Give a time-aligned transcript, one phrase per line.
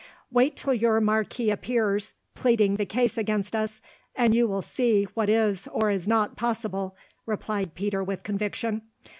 [0.31, 3.81] "Wait till your marquis appears, pleading the case against us,
[4.15, 6.95] and you will see what is or is not possible,"
[7.27, 8.81] replied Peter with conviction.